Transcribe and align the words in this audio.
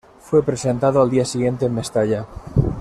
Fue 0.19 0.41
presentado 0.43 0.99
al 0.99 1.11
día 1.11 1.23
siguiente 1.25 1.67
en 1.67 1.75
Mestalla. 1.75 2.25